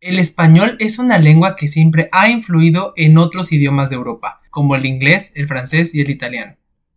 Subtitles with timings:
[0.00, 4.76] El español es una lengua que siempre ha influido en otros idiomas de Europa, como
[4.76, 6.56] el inglés, el francés y el italiano.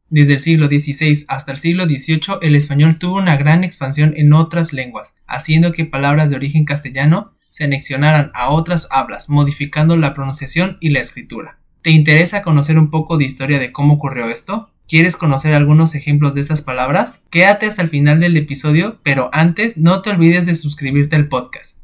[0.09, 4.33] Desde el siglo XVI hasta el siglo XVIII, el español tuvo una gran expansión en
[4.33, 10.13] otras lenguas, haciendo que palabras de origen castellano se anexionaran a otras hablas, modificando la
[10.13, 11.59] pronunciación y la escritura.
[11.81, 14.71] ¿Te interesa conocer un poco de historia de cómo ocurrió esto?
[14.89, 17.21] ¿Quieres conocer algunos ejemplos de estas palabras?
[17.29, 21.78] Quédate hasta el final del episodio, pero antes no te olvides de suscribirte al podcast.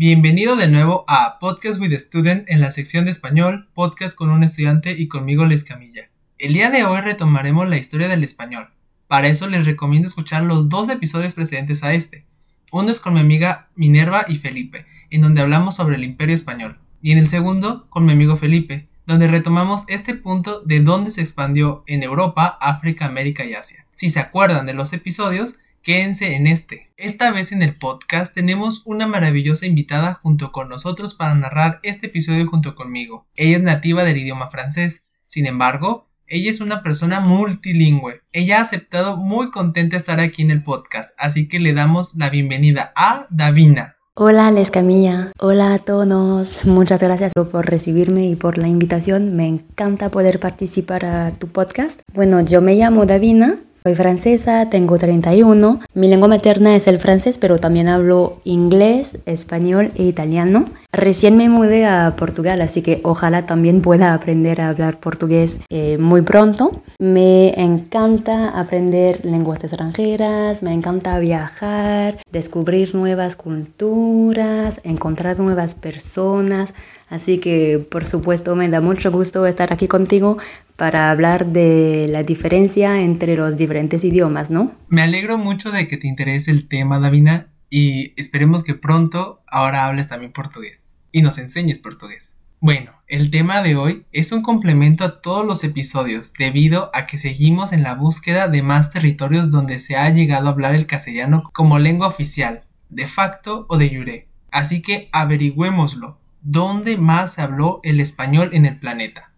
[0.00, 4.30] Bienvenido de nuevo a Podcast with a Student en la sección de español, podcast con
[4.30, 6.08] un estudiante y conmigo Les Camilla.
[6.38, 8.68] El día de hoy retomaremos la historia del español.
[9.08, 12.24] Para eso les recomiendo escuchar los dos episodios precedentes a este.
[12.70, 16.78] Uno es con mi amiga Minerva y Felipe, en donde hablamos sobre el imperio español.
[17.02, 21.22] Y en el segundo, con mi amigo Felipe, donde retomamos este punto de dónde se
[21.22, 23.84] expandió en Europa, África, América y Asia.
[23.94, 26.92] Si se acuerdan de los episodios, Quédense en este.
[26.98, 32.08] Esta vez en el podcast tenemos una maravillosa invitada junto con nosotros para narrar este
[32.08, 33.26] episodio junto conmigo.
[33.36, 35.06] Ella es nativa del idioma francés.
[35.24, 38.20] Sin embargo, ella es una persona multilingüe.
[38.32, 42.28] Ella ha aceptado muy contenta estar aquí en el podcast, así que le damos la
[42.28, 43.96] bienvenida a Davina.
[44.12, 49.46] Hola Les Camilla, hola a todos, muchas gracias por recibirme y por la invitación, me
[49.46, 52.00] encanta poder participar a tu podcast.
[52.12, 55.80] Bueno, yo me llamo Davina, soy francesa, tengo 31.
[55.94, 60.66] Mi lengua materna es el francés, pero también hablo inglés, español e italiano.
[60.92, 65.96] Recién me mudé a Portugal, así que ojalá también pueda aprender a hablar portugués eh,
[65.96, 66.82] muy pronto.
[66.98, 76.74] Me encanta aprender lenguas extranjeras, me encanta viajar, descubrir nuevas culturas, encontrar nuevas personas.
[77.10, 80.38] Así que por supuesto me da mucho gusto estar aquí contigo
[80.76, 84.72] para hablar de la diferencia entre los diferentes idiomas, ¿no?
[84.88, 89.86] Me alegro mucho de que te interese el tema, Davina, y esperemos que pronto ahora
[89.86, 92.36] hables también portugués y nos enseñes portugués.
[92.60, 97.16] Bueno, el tema de hoy es un complemento a todos los episodios debido a que
[97.16, 101.48] seguimos en la búsqueda de más territorios donde se ha llegado a hablar el castellano
[101.52, 104.28] como lengua oficial, de facto o de jure.
[104.50, 109.32] Así que averigüémoslo dónde más se habló el español en el planeta.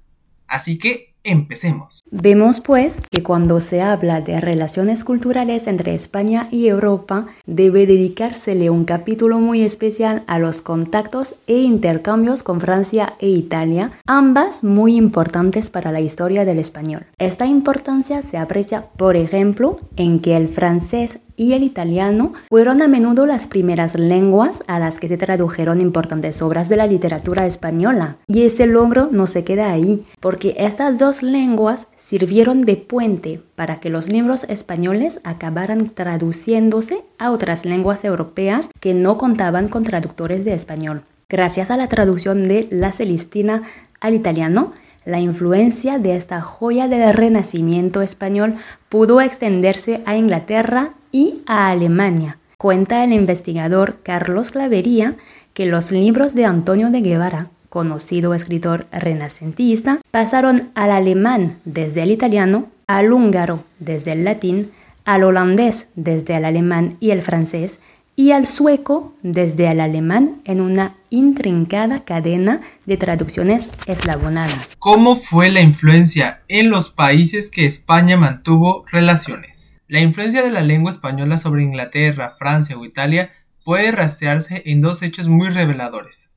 [0.46, 2.00] Así que Empecemos.
[2.10, 8.70] Vemos pues que cuando se habla de relaciones culturales entre España y Europa, debe dedicársele
[8.70, 14.96] un capítulo muy especial a los contactos e intercambios con Francia e Italia, ambas muy
[14.96, 17.04] importantes para la historia del español.
[17.18, 22.86] Esta importancia se aprecia, por ejemplo, en que el francés y el italiano fueron a
[22.86, 28.18] menudo las primeras lenguas a las que se tradujeron importantes obras de la literatura española.
[28.26, 33.80] Y ese logro no se queda ahí, porque estas dos lenguas sirvieron de puente para
[33.80, 40.44] que los libros españoles acabaran traduciéndose a otras lenguas europeas que no contaban con traductores
[40.44, 41.04] de español.
[41.30, 43.62] Gracias a la traducción de la Celestina
[44.02, 44.74] al italiano,
[45.06, 48.56] la influencia de esta joya del renacimiento español
[48.90, 52.38] pudo extenderse a Inglaterra y a Alemania.
[52.58, 55.16] Cuenta el investigador Carlos Clavería
[55.54, 62.10] que los libros de Antonio de Guevara, conocido escritor renacentista, pasaron al alemán desde el
[62.10, 64.70] italiano, al húngaro desde el latín,
[65.04, 67.80] al holandés desde el alemán y el francés,
[68.16, 74.76] y al sueco desde el alemán en una intrincada cadena de traducciones eslavonadas.
[74.78, 79.80] ¿Cómo fue la influencia en los países que España mantuvo relaciones?
[79.88, 83.32] La influencia de la lengua española sobre Inglaterra, Francia o Italia
[83.64, 86.30] puede rastrearse en dos hechos muy reveladores.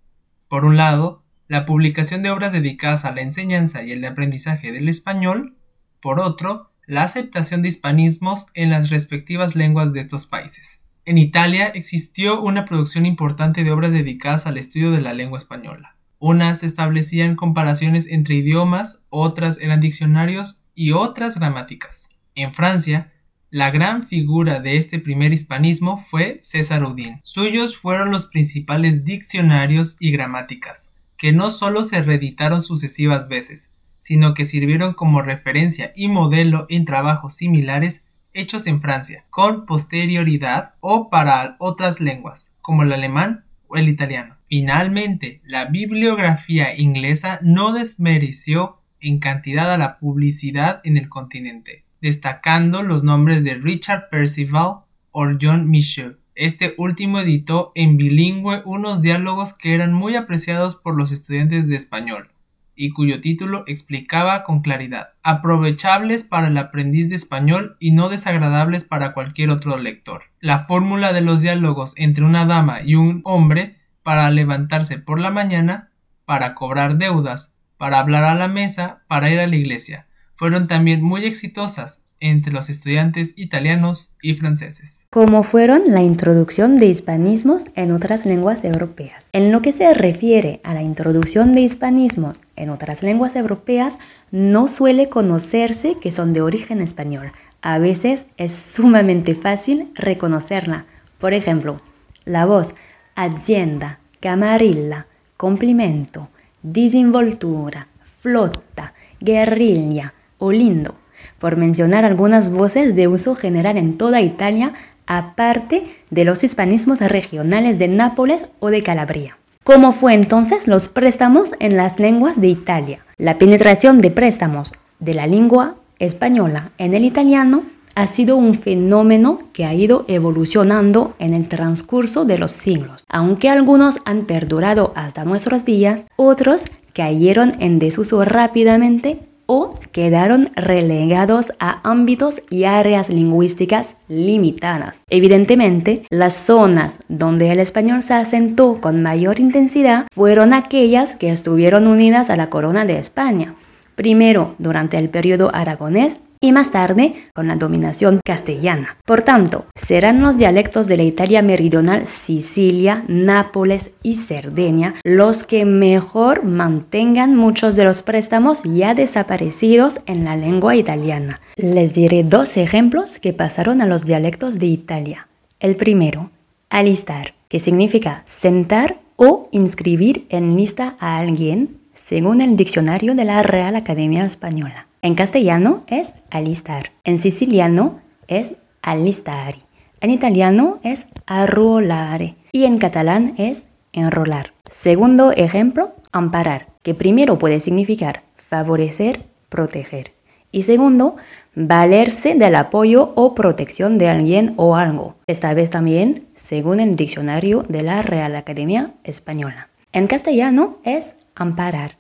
[0.48, 4.90] Por un lado, la publicación de obras dedicadas a la enseñanza y el aprendizaje del
[4.90, 5.58] español,
[6.00, 10.83] por otro, la aceptación de hispanismos en las respectivas lenguas de estos países.
[11.06, 15.98] En Italia existió una producción importante de obras dedicadas al estudio de la lengua española.
[16.18, 22.12] Unas establecían comparaciones entre idiomas, otras eran diccionarios y otras gramáticas.
[22.36, 23.12] En Francia,
[23.50, 27.20] la gran figura de este primer hispanismo fue César Udín.
[27.22, 34.34] Suyos fueron los principales diccionarios y gramáticas, que no solo se reeditaron sucesivas veces, sino
[34.34, 41.10] que sirvieron como referencia y modelo en trabajos similares hechos en Francia, con posterioridad o
[41.10, 44.38] para otras lenguas, como el alemán o el italiano.
[44.48, 52.84] Finalmente, la bibliografía inglesa no desmereció en cantidad a la publicidad en el continente, destacando
[52.84, 54.82] los nombres de Richard Percival
[55.12, 56.16] o John Michaud.
[56.36, 61.76] Este último editó en bilingüe unos diálogos que eran muy apreciados por los estudiantes de
[61.76, 62.33] español,
[62.76, 68.86] y cuyo título explicaba con claridad, aprovechables para el aprendiz de español y no desagradables
[68.86, 70.24] para cualquier otro lector.
[70.40, 75.32] La fórmula de los diálogos entre una dama y un hombre para levantarse por la
[75.32, 75.92] mañana,
[76.26, 81.04] para cobrar deudas, para hablar a la mesa, para ir a la iglesia, fueron también
[81.04, 85.08] muy exitosas entre los estudiantes italianos y franceses.
[85.10, 89.28] Como fueron la introducción de hispanismos en otras lenguas europeas.
[89.34, 94.00] En lo que se refiere a la introducción de hispanismos en otras lenguas europeas,
[94.32, 97.34] no suele conocerse que son de origen español.
[97.62, 100.86] A veces es sumamente fácil reconocerla.
[101.18, 101.82] Por ejemplo,
[102.24, 102.74] la voz
[103.16, 106.30] azienda, camarilla, complimento,
[106.62, 107.90] disinvoltura,
[108.22, 111.03] flota, guerrilla o lindo
[111.44, 114.72] por mencionar algunas voces de uso general en toda Italia,
[115.06, 119.38] aparte de los hispanismos regionales de Nápoles o de Calabria.
[119.66, 123.06] ¿Cómo fue entonces los préstamos en las lenguas de Italia?
[123.18, 127.64] La penetración de préstamos de la lengua española en el italiano
[127.94, 133.04] ha sido un fenómeno que ha ido evolucionando en el transcurso de los siglos.
[133.10, 136.64] Aunque algunos han perdurado hasta nuestros días, otros
[136.94, 145.04] cayeron en desuso rápidamente o quedaron relegados a ámbitos y áreas lingüísticas limitadas.
[145.10, 151.88] Evidentemente, las zonas donde el español se asentó con mayor intensidad fueron aquellas que estuvieron
[151.88, 153.56] unidas a la corona de España,
[153.96, 158.98] primero durante el periodo aragonés y más tarde con la dominación castellana.
[159.06, 165.64] Por tanto, serán los dialectos de la Italia meridional, Sicilia, Nápoles y Cerdeña los que
[165.64, 171.40] mejor mantengan muchos de los préstamos ya desaparecidos en la lengua italiana.
[171.56, 175.30] Les diré dos ejemplos que pasaron a los dialectos de Italia.
[175.62, 176.30] El primero,
[176.70, 183.44] alistar, que significa sentar o inscribir en lista a alguien según el diccionario de la
[183.44, 184.88] Real Academia Española.
[185.04, 189.60] En castellano es alistar, en siciliano es alistari,
[190.00, 194.54] en italiano es arruolare y en catalán es enrolar.
[194.72, 200.14] Segundo ejemplo, amparar, que primero puede significar favorecer, proteger.
[200.54, 201.18] Y segundo,
[201.54, 205.16] valerse del apoyo o protección de alguien o algo.
[205.28, 209.68] Esta vez también según el diccionario de la Real Academia Española.
[209.92, 211.98] En castellano es amparar,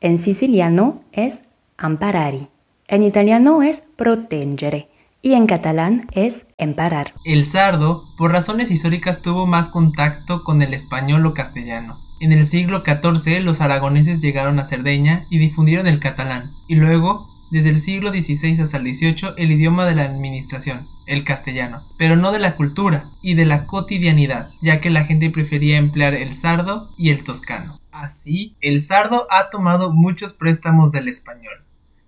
[0.00, 1.42] en siciliano es
[1.76, 2.48] amparari.
[2.88, 4.88] En italiano es proteggere
[5.22, 7.14] y en catalán es emparar.
[7.24, 11.98] El sardo, por razones históricas, tuvo más contacto con el español o castellano.
[12.20, 17.28] En el siglo XIV los aragoneses llegaron a Cerdeña y difundieron el catalán, y luego,
[17.50, 22.16] desde el siglo XVI hasta el XVIII, el idioma de la administración, el castellano, pero
[22.16, 26.34] no de la cultura y de la cotidianidad, ya que la gente prefería emplear el
[26.34, 27.80] sardo y el toscano.
[27.90, 31.65] Así, el sardo ha tomado muchos préstamos del español.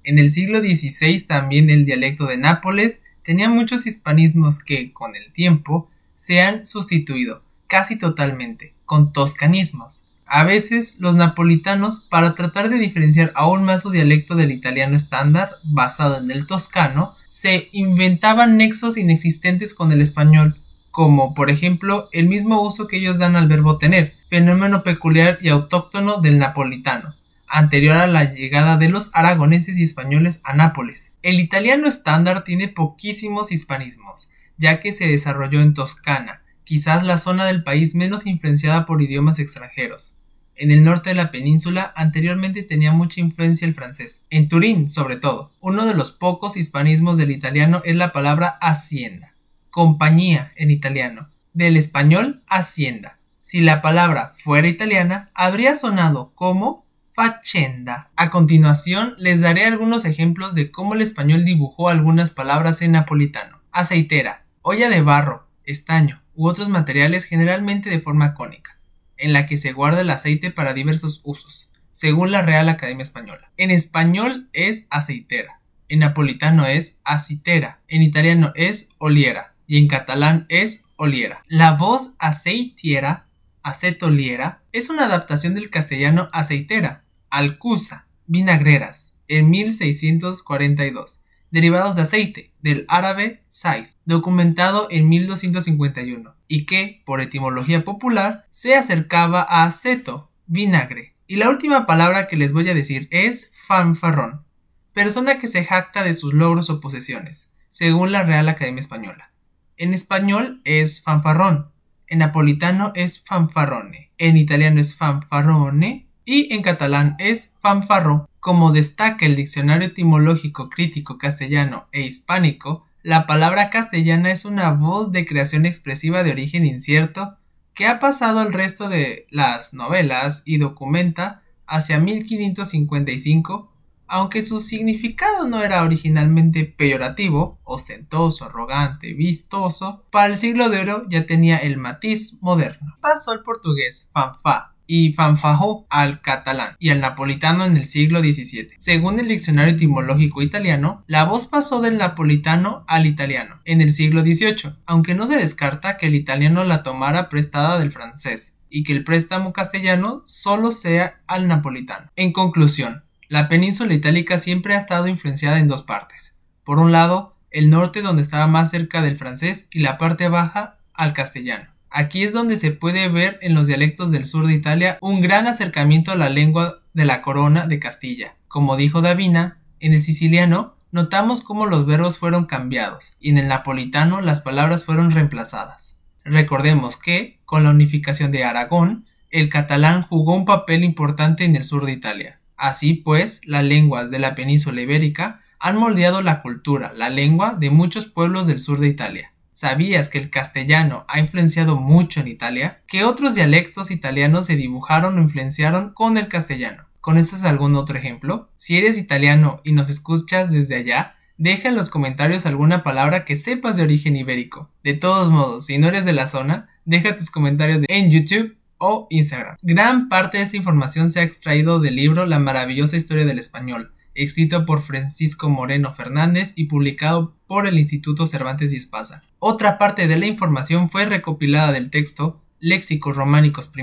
[0.08, 5.32] En el siglo XVI también el dialecto de Nápoles tenía muchos hispanismos que, con el
[5.32, 10.04] tiempo, se han sustituido casi totalmente con toscanismos.
[10.24, 15.56] A veces los napolitanos, para tratar de diferenciar aún más su dialecto del italiano estándar,
[15.62, 20.56] basado en el toscano, se inventaban nexos inexistentes con el español,
[20.90, 25.50] como por ejemplo el mismo uso que ellos dan al verbo tener, fenómeno peculiar y
[25.50, 27.14] autóctono del napolitano,
[27.48, 31.14] anterior a la llegada de los aragoneses y españoles a Nápoles.
[31.22, 37.46] El italiano estándar tiene poquísimos hispanismos, ya que se desarrolló en Toscana, quizás la zona
[37.46, 40.16] del país menos influenciada por idiomas extranjeros.
[40.54, 44.24] En el norte de la península anteriormente tenía mucha influencia el francés.
[44.28, 49.34] En Turín, sobre todo, uno de los pocos hispanismos del italiano es la palabra hacienda,
[49.70, 53.18] compañía en italiano, del español hacienda.
[53.40, 56.84] Si la palabra fuera italiana, habría sonado como
[57.18, 58.12] facenda.
[58.14, 63.60] A continuación, les daré algunos ejemplos de cómo el español dibujó algunas palabras en napolitano.
[63.72, 68.78] Aceitera, olla de barro, estaño u otros materiales generalmente de forma cónica,
[69.16, 73.50] en la que se guarda el aceite para diversos usos, según la Real Academia Española.
[73.56, 80.46] En español es aceitera, en napolitano es acitera, en italiano es oliera y en catalán
[80.48, 81.42] es oliera.
[81.48, 83.26] La voz aceitiera
[83.68, 92.84] acetoliera es una adaptación del castellano aceitera, alcusa, vinagreras, en 1642, derivados de aceite, del
[92.88, 101.14] árabe said, documentado en 1251, y que, por etimología popular, se acercaba a aceto, vinagre.
[101.26, 104.44] Y la última palabra que les voy a decir es fanfarrón,
[104.92, 109.32] persona que se jacta de sus logros o posesiones, según la Real Academia Española.
[109.76, 111.70] En español es fanfarrón,
[112.08, 118.28] en napolitano es fanfarrone, en italiano es fanfarrone y en catalán es fanfarro.
[118.38, 125.10] Como destaca el Diccionario Etimológico Crítico Castellano e Hispánico, la palabra castellana es una voz
[125.10, 127.38] de creación expresiva de origen incierto
[127.72, 133.72] que ha pasado al resto de las novelas y documenta hacia 1555
[134.10, 141.06] aunque su significado no era originalmente peyorativo, ostentoso, arrogante, vistoso, para el siglo de oro
[141.10, 142.96] ya tenía el matiz moderno.
[143.02, 148.70] Pasó al portugués fanfa y fanfajó al catalán y al napolitano en el siglo XVII.
[148.78, 154.22] Según el diccionario etimológico italiano, la voz pasó del napolitano al italiano en el siglo
[154.22, 158.94] XVIII, aunque no se descarta que el italiano la tomara prestada del francés y que
[158.94, 162.10] el préstamo castellano solo sea al napolitano.
[162.16, 166.38] En conclusión, la península itálica siempre ha estado influenciada en dos partes.
[166.64, 170.78] Por un lado, el norte donde estaba más cerca del francés y la parte baja
[170.94, 171.77] al castellano.
[171.90, 175.46] Aquí es donde se puede ver en los dialectos del sur de Italia un gran
[175.46, 178.34] acercamiento a la lengua de la corona de Castilla.
[178.46, 183.48] Como dijo Davina, en el siciliano notamos cómo los verbos fueron cambiados y en el
[183.48, 185.96] napolitano las palabras fueron reemplazadas.
[186.24, 191.64] Recordemos que, con la unificación de Aragón, el catalán jugó un papel importante en el
[191.64, 192.40] sur de Italia.
[192.56, 197.70] Así pues, las lenguas de la península ibérica han moldeado la cultura, la lengua de
[197.70, 199.32] muchos pueblos del sur de Italia.
[199.58, 202.80] ¿Sabías que el castellano ha influenciado mucho en Italia?
[202.86, 206.84] ¿Qué otros dialectos italianos se dibujaron o influenciaron con el castellano?
[207.00, 208.52] ¿Conoces algún otro ejemplo?
[208.54, 213.34] Si eres italiano y nos escuchas desde allá, deja en los comentarios alguna palabra que
[213.34, 214.70] sepas de origen ibérico.
[214.84, 219.08] De todos modos, si no eres de la zona, deja tus comentarios en YouTube o
[219.10, 219.56] Instagram.
[219.60, 223.92] Gran parte de esta información se ha extraído del libro La maravillosa historia del español,
[224.22, 229.22] escrito por Francisco Moreno Fernández y publicado por el Instituto Cervantes y Espasa.
[229.38, 233.82] Otra parte de la información fue recopilada del texto Léxicos Románicos I,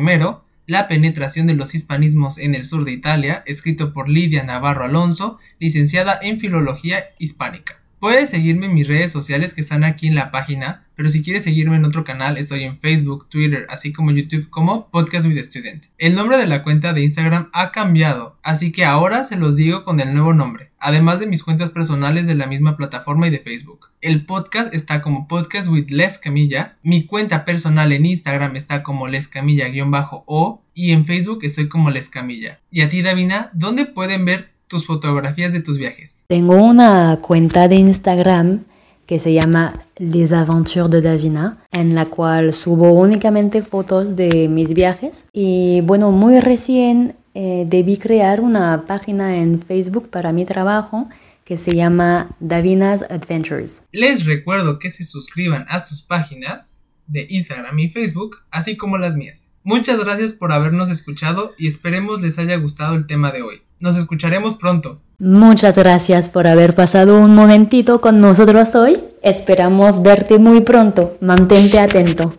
[0.67, 5.39] La penetración de los hispanismos en el sur de Italia, escrito por Lidia Navarro Alonso,
[5.59, 7.81] licenciada en Filología Hispánica.
[7.99, 11.43] Puedes seguirme en mis redes sociales que están aquí en la página, pero si quieres
[11.43, 15.85] seguirme en otro canal estoy en Facebook, Twitter, así como YouTube como Podcast with Student.
[15.97, 19.83] El nombre de la cuenta de Instagram ha cambiado, así que ahora se los digo
[19.83, 23.39] con el nuevo nombre, además de mis cuentas personales de la misma plataforma y de
[23.39, 23.89] Facebook.
[24.01, 29.07] El podcast está como Podcast with Les Camilla, mi cuenta personal en Instagram está como
[29.07, 32.59] Les Camilla-o y en Facebook estoy como Les Camilla.
[32.71, 36.23] Y a ti Davina, ¿dónde pueden ver tus fotografías de tus viajes?
[36.27, 38.65] Tengo una cuenta de Instagram
[39.05, 44.73] que se llama Les Aventures de Davina, en la cual subo únicamente fotos de mis
[44.73, 45.25] viajes.
[45.33, 51.07] Y bueno, muy recién eh, debí crear una página en Facebook para mi trabajo
[51.43, 53.83] que se llama Davina's Adventures.
[53.91, 59.15] Les recuerdo que se suscriban a sus páginas de Instagram y Facebook, así como las
[59.15, 59.51] mías.
[59.65, 63.61] Muchas gracias por habernos escuchado y esperemos les haya gustado el tema de hoy.
[63.79, 65.01] Nos escucharemos pronto.
[65.17, 68.99] Muchas gracias por haber pasado un momentito con nosotros hoy.
[69.23, 71.17] Esperamos verte muy pronto.
[71.19, 72.35] Mantente atento.